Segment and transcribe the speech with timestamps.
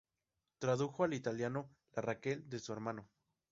[0.57, 3.07] Tradujo al italiano la "Raquel" de su hermano.